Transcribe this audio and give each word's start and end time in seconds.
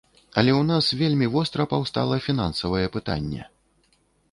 Але 0.37 0.51
ў 0.53 0.61
нас 0.69 0.85
вельмі 1.01 1.27
востра 1.35 1.67
паўстала 1.75 2.19
фінансавае 2.29 2.83
пытанне. 2.99 3.41